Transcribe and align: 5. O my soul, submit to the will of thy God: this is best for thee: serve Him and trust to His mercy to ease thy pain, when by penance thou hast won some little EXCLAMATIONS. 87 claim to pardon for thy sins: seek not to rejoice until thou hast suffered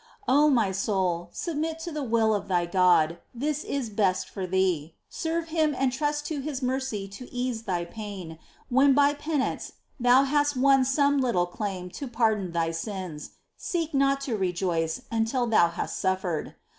5. 0.25 0.35
O 0.35 0.49
my 0.49 0.71
soul, 0.71 1.29
submit 1.31 1.77
to 1.77 1.91
the 1.91 2.01
will 2.01 2.33
of 2.33 2.47
thy 2.47 2.65
God: 2.65 3.19
this 3.35 3.63
is 3.63 3.91
best 3.91 4.27
for 4.27 4.47
thee: 4.47 4.95
serve 5.09 5.49
Him 5.49 5.75
and 5.77 5.93
trust 5.93 6.25
to 6.25 6.39
His 6.41 6.63
mercy 6.63 7.07
to 7.09 7.31
ease 7.31 7.61
thy 7.65 7.85
pain, 7.85 8.39
when 8.69 8.95
by 8.95 9.13
penance 9.13 9.73
thou 9.99 10.23
hast 10.23 10.57
won 10.57 10.83
some 10.85 11.19
little 11.19 11.43
EXCLAMATIONS. 11.45 11.77
87 11.89 11.99
claim 11.99 12.09
to 12.09 12.17
pardon 12.17 12.47
for 12.47 12.53
thy 12.53 12.71
sins: 12.71 13.29
seek 13.55 13.93
not 13.93 14.21
to 14.21 14.35
rejoice 14.35 15.03
until 15.11 15.45
thou 15.45 15.67
hast 15.69 15.99
suffered 15.99 16.55